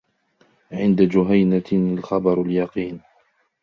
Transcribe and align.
عند 0.71 1.01
جهينة 1.01 1.63
الخبر 1.71 2.41
اليقين. 2.41 3.01